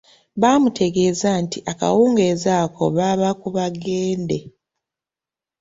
Baamutegeeza 0.41 1.29
nti 1.43 1.59
akawugeezi 1.71 2.49
ako 2.61 2.83
baaba 2.95 3.29
ku 3.41 3.47
bagende. 3.55 4.37